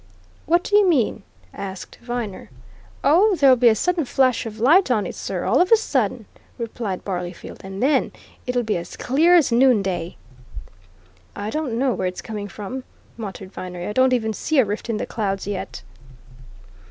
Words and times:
"What 0.47 0.63
do 0.63 0.75
you 0.75 0.89
mean?" 0.89 1.21
asked 1.53 1.97
Viner. 2.01 2.49
"Oh, 3.03 3.35
there'll 3.35 3.55
be 3.55 3.67
a 3.69 3.75
sudden 3.75 4.03
flash 4.05 4.47
of 4.47 4.59
light 4.59 4.89
on 4.89 5.05
it, 5.05 5.13
sir, 5.13 5.43
all 5.45 5.61
of 5.61 5.71
a 5.71 5.77
sudden," 5.77 6.25
replied 6.57 7.05
Barleyfield. 7.05 7.61
"And 7.63 7.83
then 7.83 8.11
it'll 8.47 8.63
be 8.63 8.77
as 8.77 8.97
clear 8.97 9.35
as 9.35 9.51
noonday." 9.51 10.15
"I 11.35 11.51
don't 11.51 11.77
know 11.77 11.93
where 11.93 12.07
it's 12.07 12.19
coming 12.19 12.47
from!" 12.47 12.83
muttered 13.15 13.51
Viner. 13.51 13.87
"I 13.87 13.93
don't 13.93 14.11
even 14.11 14.33
see 14.33 14.57
a 14.57 14.65
rift 14.65 14.89
in 14.89 14.97
the 14.97 15.05
clouds 15.05 15.45
yet." 15.45 15.83